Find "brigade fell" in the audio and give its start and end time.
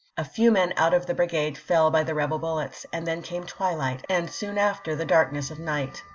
1.13-1.91